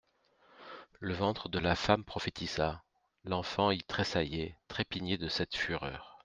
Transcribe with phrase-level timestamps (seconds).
[0.99, 2.81] Le ventre de la femme prophétisa;
[3.23, 6.17] l'enfant y tressaillait, trépignait de cette fureur.